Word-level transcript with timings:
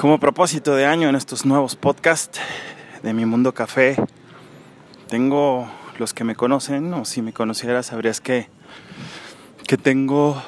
Como 0.00 0.18
propósito 0.18 0.74
de 0.74 0.86
año 0.86 1.10
en 1.10 1.14
estos 1.14 1.44
nuevos 1.44 1.76
podcasts 1.76 2.40
de 3.02 3.12
Mi 3.12 3.26
Mundo 3.26 3.52
Café, 3.52 3.96
tengo 5.10 5.70
los 5.98 6.14
que 6.14 6.24
me 6.24 6.34
conocen, 6.34 6.94
o 6.94 7.04
si 7.04 7.20
me 7.20 7.34
conocieras, 7.34 7.84
sabrías 7.84 8.22
que, 8.22 8.48
que 9.66 9.76
tengo 9.76 10.42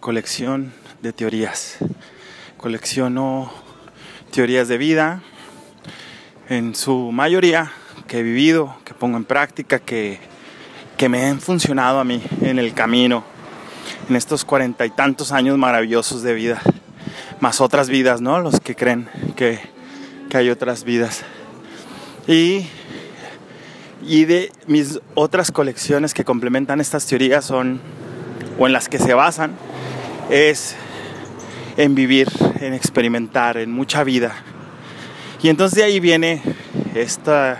colección 0.00 0.72
de 1.02 1.12
teorías. 1.12 1.78
Colecciono 2.56 3.52
teorías 4.32 4.66
de 4.66 4.76
vida, 4.76 5.22
en 6.48 6.74
su 6.74 7.12
mayoría 7.12 7.70
que 8.08 8.18
he 8.18 8.22
vivido, 8.24 8.74
que 8.84 8.92
pongo 8.92 9.18
en 9.18 9.24
práctica, 9.24 9.78
que, 9.78 10.18
que 10.96 11.08
me 11.08 11.26
han 11.26 11.40
funcionado 11.40 12.00
a 12.00 12.04
mí 12.04 12.20
en 12.40 12.58
el 12.58 12.74
camino, 12.74 13.22
en 14.08 14.16
estos 14.16 14.44
cuarenta 14.44 14.84
y 14.84 14.90
tantos 14.90 15.30
años 15.30 15.56
maravillosos 15.58 16.24
de 16.24 16.34
vida 16.34 16.60
más 17.40 17.60
otras 17.60 17.88
vidas, 17.88 18.20
¿no? 18.20 18.40
Los 18.40 18.60
que 18.60 18.74
creen 18.74 19.08
que, 19.36 19.60
hay 20.34 20.50
otras 20.50 20.84
vidas. 20.84 21.22
Y, 22.28 22.66
y 24.02 24.26
de 24.26 24.52
mis 24.66 25.00
otras 25.14 25.50
colecciones 25.50 26.12
que 26.12 26.24
complementan 26.24 26.78
estas 26.78 27.06
teorías 27.06 27.46
son, 27.46 27.80
o 28.58 28.66
en 28.66 28.74
las 28.74 28.90
que 28.90 28.98
se 28.98 29.14
basan, 29.14 29.52
es 30.28 30.76
en 31.78 31.94
vivir, 31.94 32.28
en 32.60 32.74
experimentar, 32.74 33.56
en 33.56 33.70
mucha 33.70 34.04
vida. 34.04 34.34
Y 35.42 35.48
entonces 35.48 35.78
de 35.78 35.84
ahí 35.84 36.00
viene 36.00 36.42
este 36.94 37.56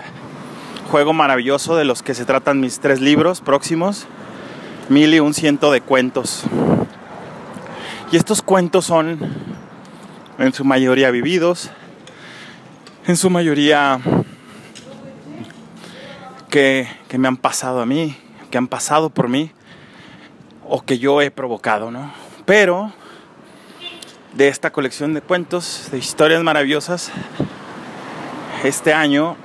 juego 0.91 1.13
maravilloso 1.13 1.75
de 1.75 1.85
los 1.85 2.01
que 2.01 2.13
se 2.13 2.25
tratan 2.25 2.59
mis 2.59 2.79
tres 2.79 3.01
libros 3.01 3.41
próximos, 3.41 4.07
mil 4.89 5.13
y 5.13 5.19
un 5.19 5.33
ciento 5.33 5.71
de 5.71 5.81
cuentos. 5.81 6.43
Y 8.09 8.15
estos 8.15 8.41
cuentos 8.41 8.85
son 8.85 9.19
en 10.39 10.53
su 10.53 10.63
mayoría 10.63 11.11
vividos, 11.11 11.69
en 13.05 13.17
su 13.17 13.29
mayoría 13.29 13.99
que, 16.49 16.87
me 17.17 17.27
han 17.27 17.35
pasado 17.35 17.81
a 17.81 17.85
mí, 17.85 18.15
que 18.49 18.57
han 18.57 18.69
pasado 18.69 19.09
por 19.09 19.27
mí 19.27 19.51
o 20.69 20.85
que 20.85 20.99
yo 20.99 21.21
he 21.21 21.31
provocado, 21.31 21.91
¿no? 21.91 22.13
Pero 22.45 22.93
de 24.35 24.47
esta 24.47 24.71
colección 24.71 25.13
de 25.13 25.19
cuentos, 25.19 25.89
de 25.91 25.97
historias 25.97 26.41
maravillosas, 26.43 27.11
este 28.63 28.93
año 28.93 29.35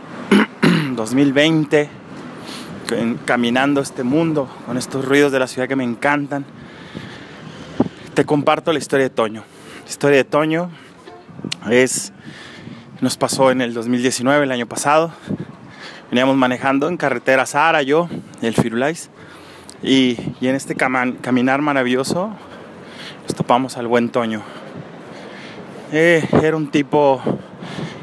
2020, 0.95 1.89
caminando 3.25 3.81
este 3.81 4.05
mundo 4.05 4.48
con 4.67 4.79
estos 4.79 5.05
ruidos 5.05 5.33
de 5.33 5.41
la 5.41 5.48
ciudad 5.48 5.67
que 5.67 5.75
me 5.75 5.83
encantan, 5.83 6.45
te 8.14 8.24
comparto 8.24 8.72
la 8.72 8.78
historia 8.78 9.05
de 9.05 9.10
Toño. 9.10 9.44
La 9.84 9.91
historia 9.91 10.18
de 10.18 10.24
Toño 10.24 10.70
es, 11.70 12.12
nos 13.00 13.16
pasó 13.16 13.50
en 13.50 13.60
el 13.60 13.74
2019, 13.74 14.44
el 14.44 14.52
año 14.52 14.66
pasado. 14.66 15.12
Veníamos 16.10 16.36
manejando 16.36 16.88
en 16.88 16.96
carretera 16.96 17.46
Sahara, 17.46 17.83
yo, 17.83 18.08
el 18.42 18.55
Firulais. 18.55 19.10
Y, 19.83 20.18
y 20.40 20.48
en 20.48 20.55
este 20.55 20.77
caminar 20.77 21.62
maravilloso 21.62 22.30
nos 23.22 23.34
topamos 23.34 23.77
al 23.77 23.86
buen 23.86 24.10
Toño. 24.10 24.42
Eh, 25.92 26.27
era 26.42 26.56
un 26.56 26.70
tipo 26.70 27.20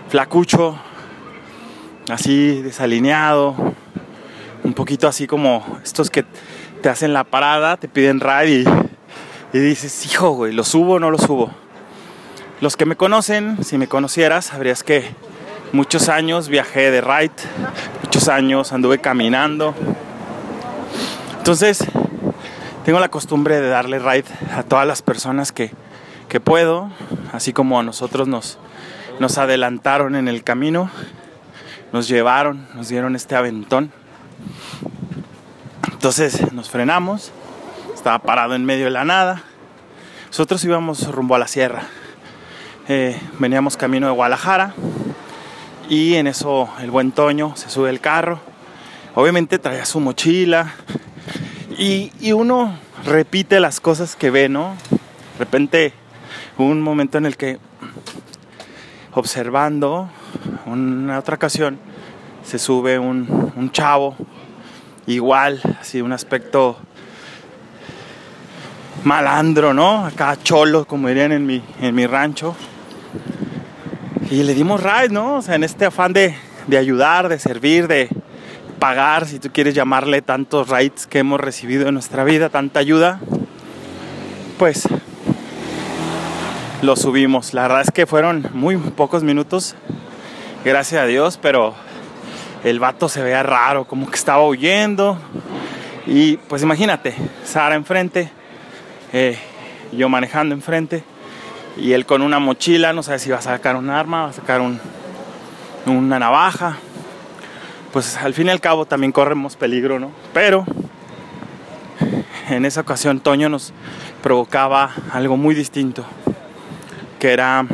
flacucho, 0.10 0.78
así 2.10 2.62
desalineado, 2.62 3.56
un 4.64 4.74
poquito 4.74 5.08
así 5.08 5.28
como 5.28 5.80
estos 5.84 6.10
que 6.10 6.26
te 6.82 6.90
hacen 6.90 7.14
la 7.14 7.24
parada, 7.24 7.78
te 7.78 7.88
piden 7.88 8.20
ride 8.20 8.62
y, 8.62 8.89
y 9.52 9.60
dices, 9.60 10.06
hijo, 10.06 10.32
güey, 10.32 10.54
¿lo 10.54 10.64
subo 10.64 10.94
o 10.94 11.00
no 11.00 11.10
lo 11.10 11.18
subo? 11.18 11.52
Los 12.62 12.78
que 12.78 12.86
me 12.86 12.96
conocen, 12.96 13.64
si 13.64 13.78
me 13.78 13.88
conocieras, 13.88 14.46
sabrías 14.46 14.84
que 14.84 15.10
muchos 15.72 16.10
años 16.10 16.50
viajé 16.50 16.92
de 16.92 17.02
ride, 17.02 17.32
muchos 18.04 18.28
años 18.28 18.74
anduve 18.74 19.00
caminando. 19.00 19.74
Entonces, 21.38 21.84
tengo 22.86 23.00
la 23.00 23.10
costumbre 23.10 23.60
de 23.60 23.70
darle 23.70 23.98
ride 23.98 24.26
a 24.56 24.64
todas 24.64 24.86
las 24.86 25.02
personas 25.02 25.52
que, 25.52 25.72
que 26.28 26.40
puedo, 26.40 26.92
así 27.34 27.54
como 27.54 27.80
a 27.80 27.84
nosotros 27.84 28.28
nos, 28.28 28.60
nos 29.20 29.38
adelantaron 29.38 30.16
en 30.16 30.28
el 30.28 30.44
camino, 30.44 30.92
nos 31.92 32.08
llevaron, 32.08 32.68
nos 32.76 32.90
dieron 32.90 33.16
este 33.16 33.36
aventón. 33.36 33.92
Entonces 35.92 36.54
nos 36.54 36.70
frenamos, 36.70 37.32
estaba 38.00 38.20
parado 38.20 38.56
en 38.56 38.64
medio 38.64 38.86
de 38.86 38.92
la 38.92 39.04
nada. 39.04 39.44
Nosotros 40.28 40.64
íbamos 40.64 41.06
rumbo 41.12 41.36
a 41.36 41.40
la 41.40 41.48
sierra. 41.48 41.84
Eh, 42.88 43.20
veníamos 43.40 43.76
camino 43.76 44.08
de 44.08 44.14
Guadalajara 44.14 44.74
y 45.90 46.16
en 46.16 46.28
eso 46.28 46.70
el 46.80 46.92
buen 46.92 47.12
Toño 47.12 47.58
se 47.58 47.70
sube 47.70 47.90
el 47.90 48.00
carro. 48.00 48.40
Obviamente 49.16 49.60
traía 49.60 49.84
su 49.84 50.00
mochila 50.00 50.76
y, 51.78 52.32
uno 52.32 52.74
repite 53.04 53.60
las 53.60 53.82
cosas 53.82 54.16
que 54.16 54.30
ve, 54.30 54.48
¿no? 54.48 54.76
De 55.34 55.40
repente 55.40 55.92
hubo 56.58 56.70
un 56.70 56.82
momento 56.82 57.18
en 57.18 57.26
el 57.26 57.36
que 57.36 57.60
observando 59.12 60.10
una 60.66 61.20
otra 61.20 61.36
ocasión 61.36 61.78
se 62.46 62.60
sube 62.60 62.98
un, 62.98 63.52
un 63.58 63.72
chavo 63.74 64.16
igual, 65.06 65.62
así 65.82 66.02
un 66.02 66.14
aspecto 66.14 66.78
malandro, 69.04 69.74
¿no? 69.74 70.06
Acá 70.06 70.38
cholo, 70.42 70.86
como 70.86 71.08
dirían 71.08 71.32
en 71.32 71.46
mi, 71.46 71.62
en 71.82 71.96
mi 71.96 72.06
rancho. 72.06 72.56
Y 74.30 74.44
le 74.44 74.54
dimos 74.54 74.82
ride, 74.84 75.10
¿no? 75.10 75.38
O 75.38 75.42
sea, 75.42 75.56
en 75.56 75.64
este 75.64 75.86
afán 75.86 76.14
de, 76.14 76.36
ayudar, 76.78 77.30
de 77.30 77.40
servir, 77.40 77.88
de 77.88 78.10
pagar, 78.78 79.26
si 79.26 79.40
tú 79.40 79.50
quieres 79.52 79.74
llamarle 79.74 80.22
tantos 80.22 80.70
rides 80.70 81.08
que 81.08 81.20
hemos 81.20 81.40
recibido 81.40 81.88
en 81.88 81.96
nuestra 81.96 82.24
vida, 82.24 82.50
tanta 82.50 82.80
ayuda, 82.80 83.20
pues 84.58 84.88
lo 86.82 86.96
subimos. 86.96 87.54
La 87.54 87.64
verdad 87.64 87.82
es 87.82 87.92
que 87.92 88.06
fueron 88.06 88.48
muy 88.54 88.78
pocos 88.78 89.24
minutos, 89.24 89.76
gracias 90.64 91.02
a 91.02 91.06
Dios, 91.06 91.40
pero 91.42 91.74
el 92.64 92.80
vato 92.80 93.10
se 93.10 93.24
veía 93.24 93.42
raro, 93.42 93.86
como 93.86 94.10
que 94.10 94.16
estaba 94.16 94.46
huyendo. 94.46 95.18
Y 96.06 96.38
pues 96.38 96.62
imagínate, 96.62 97.16
Sara 97.44 97.76
enfrente, 97.76 98.32
eh, 99.14 99.38
yo 99.92 100.10
manejando 100.10 100.54
enfrente 100.56 101.04
y 101.78 101.94
él 101.94 102.06
con 102.06 102.22
una 102.22 102.40
mochila, 102.40 102.94
no 102.94 103.04
sabe 103.04 103.20
si 103.20 103.30
va 103.30 103.38
a 103.38 103.42
sacar 103.42 103.76
un 103.76 103.90
arma, 103.90 104.24
va 104.24 104.30
a 104.30 104.34
sacar 104.34 104.62
un, 104.62 104.80
una 105.86 106.20
navaja. 106.20 106.78
Pues 107.92 108.18
al 108.18 108.34
fin 108.34 108.48
y 108.48 108.50
al 108.52 108.62
cabo 108.62 108.86
también 108.86 109.12
corremos 109.12 109.56
peligro, 109.56 110.00
¿no? 110.00 110.12
Pero 110.34 110.66
en 112.50 112.66
esa 112.66 112.82
ocasión 112.82 113.20
Toño 113.20 113.50
nos 113.50 113.74
provocaba 114.22 114.92
algo 115.12 115.38
muy 115.38 115.56
distinto, 115.56 116.06
que 117.20 117.32
era 117.34 117.66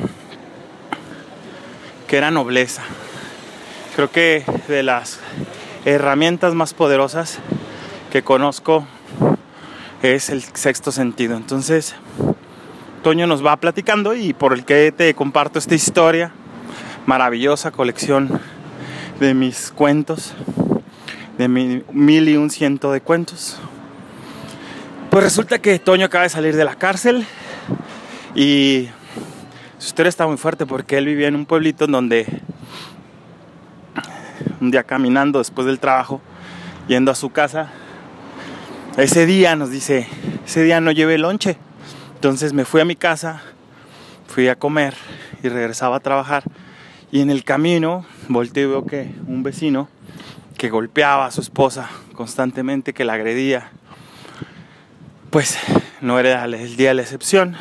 que 2.07 2.17
era 2.17 2.31
nobleza. 2.31 2.83
Creo 3.95 4.11
que 4.11 4.45
de 4.67 4.83
las 4.83 5.19
herramientas 5.85 6.53
más 6.53 6.73
poderosas 6.73 7.39
que 8.11 8.23
conozco 8.23 8.85
es 10.01 10.29
el 10.29 10.41
sexto 10.41 10.91
sentido. 10.91 11.37
Entonces, 11.37 11.95
Toño 13.03 13.27
nos 13.27 13.45
va 13.45 13.55
platicando 13.57 14.15
y 14.15 14.33
por 14.33 14.53
el 14.53 14.65
que 14.65 14.91
te 14.91 15.13
comparto 15.13 15.59
esta 15.59 15.75
historia, 15.75 16.31
maravillosa 17.05 17.71
colección 17.71 18.41
de 19.19 19.33
mis 19.33 19.71
cuentos, 19.71 20.33
de 21.37 21.47
mi 21.47 21.83
mil 21.91 22.27
y 22.27 22.37
un 22.37 22.49
ciento 22.49 22.91
de 22.91 23.01
cuentos. 23.01 23.57
Pues 25.09 25.23
resulta 25.23 25.59
que 25.59 25.79
Toño 25.79 26.07
acaba 26.07 26.23
de 26.23 26.29
salir 26.29 26.55
de 26.55 26.65
la 26.65 26.75
cárcel 26.75 27.25
y 28.33 28.89
su 29.77 29.87
historia 29.87 30.09
está 30.09 30.27
muy 30.27 30.37
fuerte 30.37 30.65
porque 30.65 30.97
él 30.97 31.05
vivía 31.05 31.27
en 31.27 31.35
un 31.35 31.45
pueblito 31.45 31.85
en 31.85 31.91
donde 31.91 32.41
un 34.59 34.71
día 34.71 34.83
caminando 34.83 35.39
después 35.39 35.67
del 35.67 35.79
trabajo, 35.79 36.21
yendo 36.87 37.11
a 37.11 37.15
su 37.15 37.29
casa, 37.29 37.71
ese 38.97 39.25
día 39.25 39.55
nos 39.55 39.69
dice, 39.71 40.07
ese 40.45 40.63
día 40.63 40.81
no 40.81 40.91
llevé 40.91 41.17
lonche 41.17 41.57
entonces 42.25 42.53
me 42.53 42.65
fui 42.65 42.81
a 42.81 42.85
mi 42.85 42.95
casa, 42.95 43.43
fui 44.25 44.47
a 44.47 44.55
comer 44.55 44.95
y 45.43 45.49
regresaba 45.49 45.97
a 45.97 45.99
trabajar. 45.99 46.43
Y 47.11 47.21
en 47.21 47.29
el 47.29 47.43
camino 47.43 48.03
volteé 48.29 48.63
y 48.63 48.65
veo 48.65 48.83
que 48.83 49.13
un 49.27 49.43
vecino 49.43 49.89
que 50.57 50.71
golpeaba 50.71 51.27
a 51.27 51.31
su 51.31 51.41
esposa 51.41 51.87
constantemente, 52.15 52.93
que 52.93 53.05
la 53.05 53.13
agredía, 53.13 53.69
pues 55.29 55.59
no 56.01 56.17
era 56.17 56.45
el 56.45 56.77
día 56.77 56.89
de 56.89 56.95
la 56.95 57.03
excepción. 57.03 57.55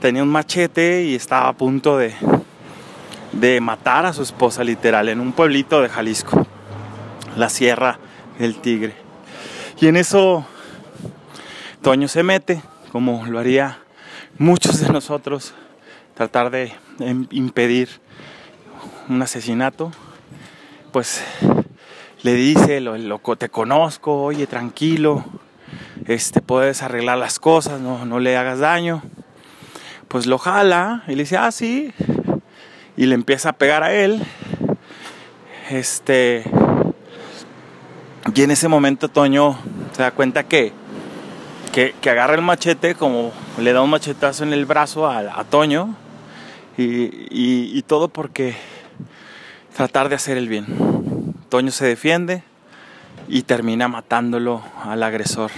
Tenía 0.00 0.22
un 0.22 0.28
machete 0.28 1.02
y 1.02 1.16
estaba 1.16 1.48
a 1.48 1.52
punto 1.54 1.98
de, 1.98 2.14
de 3.32 3.60
matar 3.60 4.06
a 4.06 4.12
su 4.12 4.22
esposa 4.22 4.62
literal 4.62 5.08
en 5.08 5.18
un 5.18 5.32
pueblito 5.32 5.82
de 5.82 5.88
Jalisco, 5.88 6.46
la 7.36 7.48
Sierra 7.48 7.98
del 8.38 8.60
Tigre. 8.60 9.01
Y 9.82 9.88
en 9.88 9.96
eso 9.96 10.46
Toño 11.82 12.06
se 12.06 12.22
mete 12.22 12.62
como 12.92 13.26
lo 13.26 13.40
haría 13.40 13.80
muchos 14.38 14.78
de 14.78 14.88
nosotros 14.92 15.54
tratar 16.14 16.52
de 16.52 16.72
impedir 17.32 17.88
un 19.08 19.20
asesinato, 19.22 19.90
pues 20.92 21.24
le 22.22 22.34
dice, 22.34 22.80
lo, 22.80 22.96
loco, 22.96 23.34
te 23.34 23.48
conozco, 23.48 24.22
oye, 24.22 24.46
tranquilo, 24.46 25.24
este, 26.06 26.40
puedes 26.40 26.84
arreglar 26.84 27.18
las 27.18 27.40
cosas, 27.40 27.80
no, 27.80 28.06
no 28.06 28.20
le 28.20 28.36
hagas 28.36 28.60
daño. 28.60 29.02
Pues 30.06 30.26
lo 30.26 30.38
jala 30.38 31.02
y 31.08 31.16
le 31.16 31.24
dice, 31.24 31.38
ah, 31.38 31.50
sí, 31.50 31.92
y 32.96 33.06
le 33.06 33.16
empieza 33.16 33.48
a 33.48 33.54
pegar 33.54 33.82
a 33.82 33.92
él. 33.92 34.22
Este, 35.70 36.44
y 38.34 38.42
en 38.42 38.50
ese 38.50 38.68
momento 38.68 39.08
Toño 39.08 39.58
se 39.92 40.02
da 40.02 40.10
cuenta 40.10 40.44
que, 40.44 40.72
que, 41.72 42.10
agarra 42.10 42.34
el 42.34 42.42
machete, 42.42 42.94
como 42.94 43.32
le 43.58 43.72
da 43.72 43.82
un 43.82 43.90
machetazo 43.90 44.44
en 44.44 44.52
el 44.52 44.64
brazo 44.64 45.06
a, 45.06 45.44
Toño, 45.44 45.94
y, 46.78 47.78
y 47.78 47.82
todo 47.82 48.08
porque 48.08 48.56
tratar 49.76 50.08
de 50.08 50.14
hacer 50.14 50.38
el 50.38 50.48
bien. 50.48 50.66
Toño 51.50 51.70
se 51.70 51.84
defiende 51.84 52.42
y 53.28 53.42
termina 53.42 53.88
matándolo 53.88 54.62
al 54.82 55.02
agresor. 55.02 55.50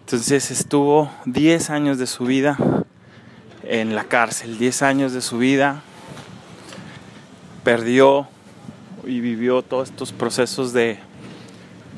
Entonces 0.00 0.50
estuvo 0.50 1.10
10 1.26 1.70
años 1.70 1.98
de 1.98 2.06
su 2.06 2.24
vida 2.24 2.56
en 3.62 3.94
la 3.94 4.04
cárcel, 4.04 4.58
10 4.58 4.82
años 4.82 5.12
de 5.12 5.20
su 5.20 5.38
vida, 5.38 5.82
perdió 7.62 8.26
y 9.06 9.20
vivió 9.20 9.62
todos 9.62 9.90
estos 9.90 10.12
procesos 10.12 10.72
de, 10.72 10.98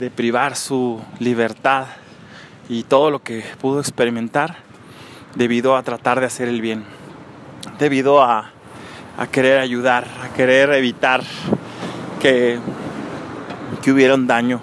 de 0.00 0.11
privar 0.11 0.56
su 0.56 1.00
libertad 1.20 1.87
y 2.69 2.82
todo 2.82 3.11
lo 3.11 3.23
que 3.23 3.44
pudo 3.61 3.79
experimentar 3.79 4.56
debido 5.37 5.76
a 5.76 5.82
tratar 5.85 6.19
de 6.19 6.26
hacer 6.26 6.49
el 6.49 6.61
bien, 6.61 6.85
debido 7.79 8.23
a 8.23 8.50
a 9.20 9.26
querer 9.26 9.61
ayudar, 9.61 10.06
a 10.23 10.32
querer 10.32 10.73
evitar 10.73 11.23
que, 12.20 12.58
que 13.82 13.93
hubiera 13.93 14.14
un 14.14 14.26
daño. 14.26 14.62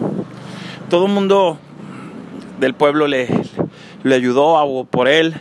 Todo 0.90 1.06
el 1.06 1.12
mundo 1.12 1.60
del 2.60 2.74
pueblo 2.74 3.06
le, 3.06 3.30
le 4.04 4.16
ayudó, 4.16 4.58
abogó 4.58 4.86
por 4.86 5.08
él. 5.08 5.36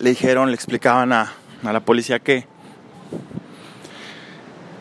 Le 0.00 0.10
dijeron, 0.10 0.50
le 0.50 0.54
explicaban 0.54 1.14
a, 1.14 1.32
a 1.64 1.72
la 1.72 1.80
policía 1.80 2.18
que, 2.18 2.46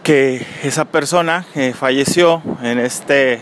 que 0.10 0.44
esa 0.64 0.86
persona 0.86 1.46
que 1.54 1.72
falleció 1.72 2.42
en 2.64 2.80
este 2.80 3.40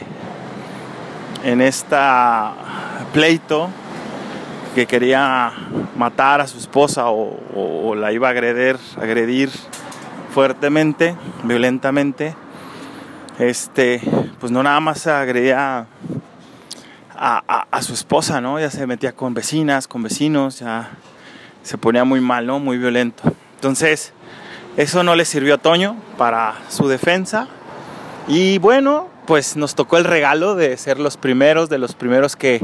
en 1.45 1.61
esta 1.61 2.53
pleito 3.13 3.69
que 4.75 4.85
quería 4.85 5.53
matar 5.95 6.41
a 6.41 6.47
su 6.47 6.57
esposa 6.57 7.05
o, 7.07 7.95
la 7.95 8.11
iba 8.11 8.27
a 8.27 8.31
agredir, 8.31 8.75
agredir 8.97 9.49
fuertemente, 10.33 11.15
violentamente, 11.45 12.35
este, 13.39 14.01
pues 14.41 14.51
no 14.51 14.61
nada 14.61 14.81
más 14.81 15.07
agredía 15.07 15.87
a, 17.15 17.81
su 17.81 17.93
esposa, 17.93 18.41
¿no? 18.41 18.59
Ya 18.59 18.71
se 18.71 18.85
metía 18.87 19.13
con 19.13 19.33
vecinas, 19.33 19.87
con 19.87 20.03
vecinos, 20.03 20.59
ya 20.59 20.89
se 21.63 21.77
ponía 21.77 22.03
muy 22.03 22.19
mal. 22.19 22.45
Muy 22.59 22.77
violento. 22.77 23.23
Entonces, 23.55 24.11
eso 24.77 25.03
no 25.03 25.15
le 25.15 25.25
sirvió 25.25 25.56
a 25.56 25.57
Toño 25.57 25.97
para 26.19 26.53
su 26.69 26.88
defensa. 26.88 27.47
Y 28.27 28.59
bueno, 28.59 29.09
pues 29.25 29.57
nos 29.57 29.74
tocó 29.74 29.97
el 29.97 30.03
regalo 30.03 30.53
de 30.53 30.77
ser 30.77 31.00
los 31.00 31.18
primeros, 31.18 31.68
de 31.68 31.79
los 31.79 31.95
primeros 31.95 32.35
que 32.35 32.62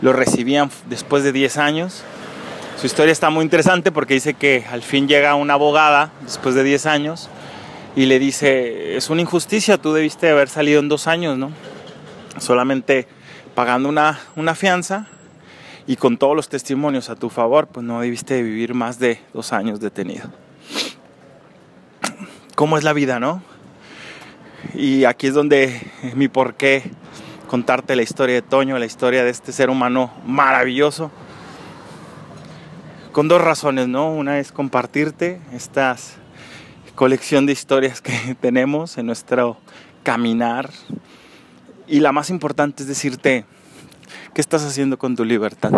lo 0.00 0.12
recibían 0.12 0.70
después 0.88 1.24
de 1.24 1.32
10 1.32 1.58
años. 1.58 2.04
Su 2.80 2.86
historia 2.86 3.10
está 3.10 3.30
muy 3.30 3.42
interesante 3.42 3.90
porque 3.90 4.14
dice 4.14 4.34
que 4.34 4.64
al 4.70 4.82
fin 4.82 5.08
llega 5.08 5.34
una 5.34 5.54
abogada 5.54 6.12
después 6.22 6.54
de 6.54 6.62
10 6.62 6.86
años 6.86 7.28
y 7.96 8.06
le 8.06 8.20
dice, 8.20 8.96
es 8.96 9.10
una 9.10 9.22
injusticia, 9.22 9.76
tú 9.76 9.92
debiste 9.92 10.30
haber 10.30 10.48
salido 10.48 10.78
en 10.78 10.88
dos 10.88 11.08
años, 11.08 11.36
¿no? 11.36 11.50
Solamente 12.38 13.08
pagando 13.56 13.88
una, 13.88 14.20
una 14.36 14.54
fianza 14.54 15.08
y 15.88 15.96
con 15.96 16.16
todos 16.16 16.36
los 16.36 16.48
testimonios 16.48 17.10
a 17.10 17.16
tu 17.16 17.28
favor, 17.28 17.66
pues 17.66 17.84
no 17.84 18.00
debiste 18.00 18.40
vivir 18.40 18.72
más 18.72 19.00
de 19.00 19.20
dos 19.32 19.52
años 19.52 19.80
detenido. 19.80 20.45
¿Cómo 22.56 22.78
es 22.78 22.84
la 22.84 22.94
vida, 22.94 23.20
no? 23.20 23.42
Y 24.72 25.04
aquí 25.04 25.26
es 25.26 25.34
donde 25.34 25.92
mi 26.14 26.28
por 26.28 26.54
qué 26.54 26.90
contarte 27.48 27.94
la 27.96 28.02
historia 28.02 28.36
de 28.36 28.40
Toño, 28.40 28.78
la 28.78 28.86
historia 28.86 29.24
de 29.24 29.30
este 29.30 29.52
ser 29.52 29.68
humano 29.68 30.10
maravilloso. 30.24 31.10
Con 33.12 33.28
dos 33.28 33.42
razones, 33.42 33.88
¿no? 33.88 34.10
Una 34.10 34.38
es 34.38 34.52
compartirte 34.52 35.38
esta 35.52 35.96
colección 36.94 37.44
de 37.44 37.52
historias 37.52 38.00
que 38.00 38.34
tenemos 38.40 38.96
en 38.96 39.04
nuestro 39.04 39.58
caminar. 40.02 40.70
Y 41.86 42.00
la 42.00 42.12
más 42.12 42.30
importante 42.30 42.84
es 42.84 42.88
decirte, 42.88 43.44
¿qué 44.34 44.40
estás 44.40 44.64
haciendo 44.64 44.98
con 44.98 45.16
tu 45.16 45.24
libertad? 45.24 45.72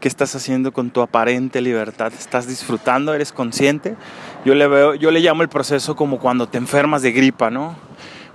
¿Qué 0.00 0.08
estás 0.08 0.34
haciendo 0.34 0.72
con 0.72 0.90
tu 0.90 1.00
aparente 1.00 1.60
libertad? 1.60 2.12
¿Estás 2.12 2.46
disfrutando? 2.46 3.14
¿Eres 3.14 3.32
consciente? 3.32 3.96
Yo 4.44 4.54
le 4.54 4.66
veo, 4.66 4.94
yo 4.94 5.10
le 5.10 5.20
llamo 5.20 5.42
el 5.42 5.48
proceso 5.48 5.96
como 5.96 6.18
cuando 6.18 6.48
te 6.48 6.58
enfermas 6.58 7.02
de 7.02 7.12
gripa, 7.12 7.50
¿no? 7.50 7.76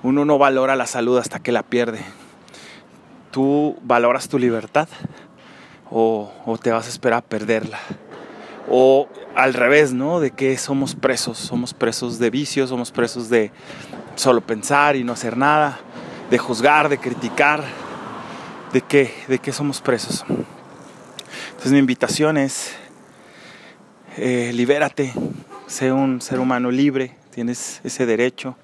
Uno 0.03 0.25
no 0.25 0.37
valora 0.37 0.75
la 0.75 0.87
salud 0.87 1.17
hasta 1.17 1.39
que 1.39 1.51
la 1.51 1.63
pierde 1.63 1.99
tú 3.31 3.77
valoras 3.81 4.27
tu 4.27 4.37
libertad 4.37 4.87
o, 5.89 6.31
te 6.61 6.71
vas 6.71 6.85
a 6.85 6.89
esperar 6.89 7.19
a 7.19 7.21
perderla. 7.21 7.79
O 8.69 9.09
al 9.35 9.53
revés, 9.53 9.91
¿no? 9.91 10.19
De 10.19 10.31
que 10.31 10.57
somos 10.57 10.95
presos, 10.95 11.37
somos 11.37 11.73
presos 11.73 12.19
de 12.19 12.29
vicios, 12.29 12.69
somos 12.69 12.91
presos 12.91 13.29
de 13.29 13.51
solo 14.15 14.41
pensar 14.41 14.95
y 14.95 15.03
no 15.03 15.13
hacer 15.13 15.35
nada, 15.35 15.79
de 16.29 16.37
juzgar, 16.37 16.87
de 16.87 16.97
criticar, 16.97 17.63
de 18.73 18.81
qué, 18.81 19.13
de 19.27 19.39
qué 19.39 19.51
somos 19.51 19.81
presos. 19.81 20.25
Entonces 21.49 21.71
mi 21.71 21.79
invitación 21.79 22.37
es, 22.37 22.73
eh, 24.17 24.51
libérate, 24.53 25.13
sé 25.67 25.91
un 25.91 26.21
ser 26.21 26.39
humano 26.39 26.71
libre, 26.71 27.15
tienes 27.31 27.81
ese 27.83 28.05
derecho 28.05 28.55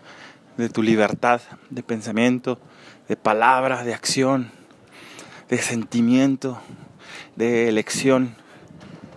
de 0.58 0.70
tu 0.70 0.82
libertad 0.82 1.42
de 1.70 1.84
pensamiento, 1.84 2.60
de 3.08 3.16
palabra, 3.16 3.84
de 3.84 3.94
acción, 3.94 4.52
de 5.50 5.58
sentimiento, 5.60 6.60
de 7.36 7.70
elección. 7.70 8.36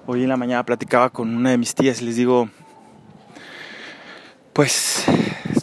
Hoy 0.07 0.23
en 0.23 0.29
la 0.29 0.37
mañana 0.37 0.65
platicaba 0.65 1.11
con 1.11 1.35
una 1.35 1.51
de 1.51 1.59
mis 1.59 1.75
tías 1.75 2.03
y 2.03 2.05
les 2.05 2.17
digo, 2.17 2.51
pues 4.53 5.05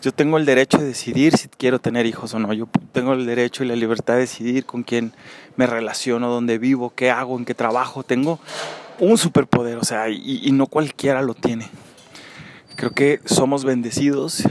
yo 0.02 0.12
tengo 0.12 0.38
el 0.38 0.46
derecho 0.46 0.78
de 0.78 0.86
decidir 0.86 1.38
si 1.38 1.48
quiero 1.48 1.80
tener 1.80 2.06
hijos 2.06 2.34
o 2.34 2.40
no. 2.40 2.54
Yo 2.54 2.68
tengo 2.92 3.14
el 3.14 3.26
derecho 3.26 3.64
y 3.64 3.68
la 3.68 3.76
libertad 3.76 4.16
de 4.16 4.22
decidir 4.22 4.66
con 4.66 4.84
quién 4.84 5.14
me 5.56 5.68
relaciono, 5.68 6.30
dónde 6.30 6.58
vivo, 6.58 6.94
qué 6.96 7.12
hago, 7.12 7.38
en 7.38 7.46
qué 7.46 7.54
trabajo. 7.54 8.04
Tengo 8.04 8.40
un 9.00 9.18
superpoder, 9.18 9.78
o 9.78 9.84
sea, 9.84 10.10
y, 10.10 10.42
y 10.44 10.52
no 10.52 10.68
cualquiera 10.68 11.22
lo 11.22 11.34
tiene. 11.34 11.70
Creo 12.76 12.92
que 12.92 13.22
somos 13.26 13.66
bendecidos 13.66 14.44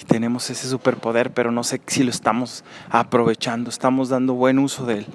y 0.00 0.04
tenemos 0.04 0.50
ese 0.50 0.68
superpoder, 0.68 1.32
pero 1.32 1.50
no 1.50 1.64
sé 1.64 1.80
si 1.86 2.02
lo 2.02 2.10
estamos 2.10 2.64
aprovechando, 2.90 3.70
estamos 3.70 4.08
dando 4.08 4.34
buen 4.34 4.58
uso 4.58 4.86
de 4.86 4.98
él. 4.98 5.06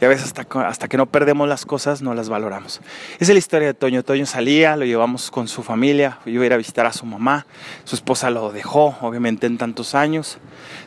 Y 0.00 0.04
a 0.04 0.08
veces 0.08 0.26
hasta, 0.26 0.46
hasta 0.66 0.88
que 0.88 0.96
no 0.96 1.06
perdemos 1.06 1.48
las 1.48 1.64
cosas 1.66 2.02
no 2.02 2.14
las 2.14 2.28
valoramos. 2.28 2.80
Esa 3.14 3.24
es 3.24 3.28
la 3.30 3.38
historia 3.38 3.68
de 3.68 3.74
Toño. 3.74 4.02
Toño 4.02 4.26
salía, 4.26 4.76
lo 4.76 4.84
llevamos 4.84 5.30
con 5.30 5.48
su 5.48 5.62
familia, 5.62 6.18
iba 6.26 6.42
a 6.42 6.46
ir 6.46 6.52
a 6.52 6.56
visitar 6.56 6.86
a 6.86 6.92
su 6.92 7.06
mamá, 7.06 7.46
su 7.84 7.96
esposa 7.96 8.30
lo 8.30 8.52
dejó, 8.52 8.96
obviamente 9.00 9.46
en 9.46 9.58
tantos 9.58 9.94
años, 9.94 10.38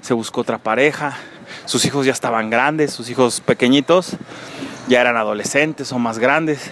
se 0.02 0.14
buscó 0.14 0.42
otra 0.42 0.58
pareja, 0.58 1.18
sus 1.66 1.86
hijos 1.86 2.06
ya 2.06 2.12
estaban 2.12 2.50
grandes, 2.50 2.94
sus 2.94 3.10
hijos 3.10 3.42
pequeñitos 3.42 4.18
ya 4.88 5.02
eran 5.02 5.18
adolescentes 5.18 5.92
o 5.92 6.00
más 6.00 6.20
grandes 6.20 6.72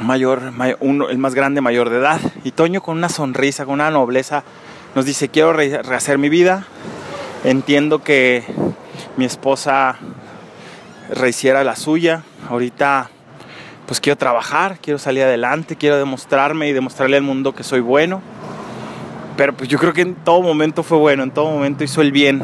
mayor, 0.00 0.52
uno, 0.80 1.08
el 1.08 1.18
más 1.18 1.34
grande 1.34 1.60
mayor 1.60 1.90
de 1.90 1.98
edad. 1.98 2.20
Y 2.44 2.52
Toño 2.52 2.82
con 2.82 2.96
una 2.96 3.08
sonrisa, 3.08 3.64
con 3.64 3.74
una 3.74 3.90
nobleza, 3.90 4.44
nos 4.94 5.04
dice, 5.04 5.28
quiero 5.28 5.52
rehacer 5.52 6.18
mi 6.18 6.28
vida. 6.28 6.66
Entiendo 7.44 8.02
que 8.02 8.44
mi 9.16 9.24
esposa 9.24 9.98
rehiciera 11.10 11.64
la 11.64 11.76
suya. 11.76 12.22
Ahorita 12.48 13.10
pues 13.86 14.00
quiero 14.00 14.16
trabajar, 14.16 14.78
quiero 14.80 14.98
salir 14.98 15.24
adelante, 15.24 15.76
quiero 15.76 15.98
demostrarme 15.98 16.68
y 16.68 16.72
demostrarle 16.72 17.16
al 17.16 17.22
mundo 17.22 17.54
que 17.54 17.64
soy 17.64 17.80
bueno. 17.80 18.22
Pero 19.36 19.54
pues 19.54 19.68
yo 19.68 19.78
creo 19.78 19.92
que 19.92 20.02
en 20.02 20.14
todo 20.14 20.42
momento 20.42 20.82
fue 20.82 20.98
bueno, 20.98 21.22
en 21.22 21.30
todo 21.30 21.50
momento 21.50 21.82
hizo 21.82 22.00
el 22.00 22.12
bien. 22.12 22.40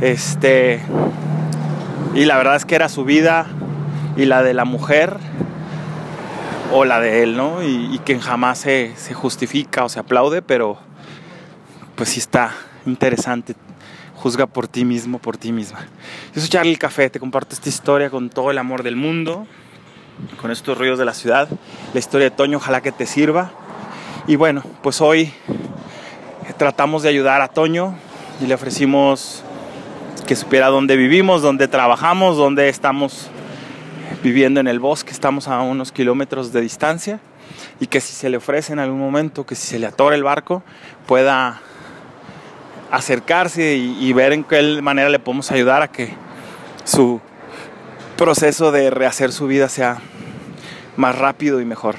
Este 0.00 0.80
y 2.14 2.24
la 2.24 2.36
verdad 2.36 2.56
es 2.56 2.64
que 2.64 2.74
era 2.74 2.88
su 2.88 3.04
vida 3.04 3.46
y 4.16 4.24
la 4.24 4.42
de 4.42 4.54
la 4.54 4.64
mujer 4.64 5.16
o 6.72 6.84
la 6.84 7.00
de 7.00 7.22
él, 7.22 7.36
¿no? 7.36 7.62
Y, 7.62 7.98
que 8.04 8.18
jamás 8.18 8.58
se, 8.58 8.92
se, 8.96 9.14
justifica 9.14 9.84
o 9.84 9.88
se 9.88 10.00
aplaude, 10.00 10.42
pero 10.42 10.78
pues 11.94 12.10
sí 12.10 12.20
está 12.20 12.52
interesante. 12.86 13.54
Juzga 14.18 14.46
por 14.46 14.66
ti 14.66 14.84
mismo, 14.84 15.20
por 15.20 15.36
ti 15.36 15.52
misma. 15.52 15.78
Yo 16.34 16.40
soy 16.40 16.50
Charlie 16.50 16.76
Café, 16.76 17.08
te 17.08 17.20
comparto 17.20 17.54
esta 17.54 17.68
historia 17.68 18.10
con 18.10 18.30
todo 18.30 18.50
el 18.50 18.58
amor 18.58 18.82
del 18.82 18.96
mundo. 18.96 19.46
con 20.40 20.50
estos 20.50 20.76
ruidos 20.76 20.98
de 20.98 21.04
la 21.04 21.14
ciudad. 21.14 21.48
La 21.92 22.00
historia 22.00 22.28
de 22.28 22.34
Toño, 22.34 22.56
ojalá 22.56 22.80
que 22.80 22.90
te 22.90 23.06
sirva. 23.06 23.52
Y 24.26 24.34
bueno, 24.34 24.64
pues 24.82 25.00
hoy 25.00 25.32
tratamos 26.56 27.04
de 27.04 27.10
ayudar 27.10 27.40
a 27.40 27.46
Toño 27.46 27.94
y 28.40 28.46
le 28.46 28.54
ofrecimos 28.54 29.44
que 30.26 30.34
supiera 30.34 30.66
dónde 30.66 30.96
vivimos, 30.96 31.40
dónde 31.40 31.68
trabajamos, 31.68 32.36
dónde 32.36 32.68
estamos 32.68 33.28
viviendo 34.24 34.58
en 34.58 34.66
el 34.66 34.80
bosque, 34.80 35.12
estamos 35.12 35.46
a 35.46 35.60
unos 35.60 35.92
kilómetros 35.92 36.52
de 36.52 36.60
distancia 36.60 37.20
y 37.78 37.86
que 37.86 38.00
si 38.00 38.12
se 38.12 38.28
le 38.28 38.38
ofrece 38.38 38.72
en 38.72 38.80
algún 38.80 38.98
momento, 38.98 39.46
que 39.46 39.54
si 39.54 39.68
se 39.68 39.78
le 39.78 39.86
atora 39.86 40.16
el 40.16 40.24
barco, 40.24 40.64
pueda 41.06 41.62
acercarse 42.90 43.76
y, 43.76 44.12
ver 44.12 44.32
en 44.32 44.44
qué 44.44 44.80
manera 44.82 45.08
le 45.08 45.18
podemos 45.18 45.50
ayudar 45.50 45.82
a 45.82 45.88
que 45.88 46.14
su 46.84 47.20
proceso 48.16 48.72
de 48.72 48.90
rehacer 48.90 49.32
su 49.32 49.46
vida 49.46 49.68
sea 49.68 49.98
más 50.96 51.16
rápido 51.16 51.60
y 51.60 51.64
mejor. 51.64 51.96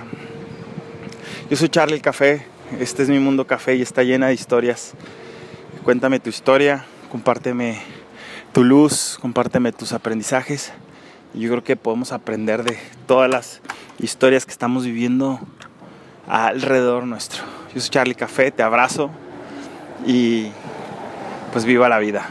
Yo 1.49 1.57
soy 1.57 1.69
Charlie 1.69 2.01
Café, 2.01 2.45
este 2.79 3.03
es 3.03 3.09
mi 3.09 3.19
mundo 3.19 3.47
café 3.47 3.75
y 3.75 3.81
está 3.81 4.03
llena 4.03 4.27
de 4.27 4.33
historias. 4.33 4.93
Cuéntame 5.83 6.19
tu 6.19 6.29
historia, 6.29 6.85
compárteme 7.11 7.79
tu 8.51 8.63
luz, 8.63 9.17
compárteme 9.21 9.71
tus 9.71 9.93
aprendizajes. 9.93 10.71
Yo 11.33 11.49
creo 11.49 11.63
que 11.63 11.75
podemos 11.75 12.11
aprender 12.11 12.63
de 12.63 12.77
todas 13.07 13.29
las 13.29 13.61
historias 13.99 14.45
que 14.45 14.51
estamos 14.51 14.83
viviendo 14.83 15.39
alrededor 16.27 17.05
nuestro. 17.05 17.43
Yo 17.73 17.81
soy 17.81 17.89
Charlie 17.89 18.15
Café, 18.15 18.51
te 18.51 18.63
abrazo 18.63 19.09
y 20.05 20.49
pues 21.51 21.65
viva 21.65 21.89
la 21.89 21.99
vida. 21.99 22.27